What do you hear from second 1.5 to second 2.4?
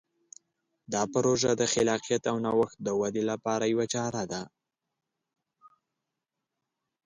د خلاقیت او